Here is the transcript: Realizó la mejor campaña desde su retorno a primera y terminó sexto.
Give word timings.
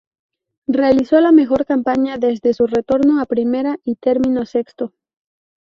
Realizó 0.65 1.21
la 1.21 1.31
mejor 1.31 1.63
campaña 1.67 2.17
desde 2.17 2.55
su 2.55 2.65
retorno 2.65 3.21
a 3.21 3.25
primera 3.27 3.77
y 3.83 3.97
terminó 3.97 4.47
sexto. 4.47 4.93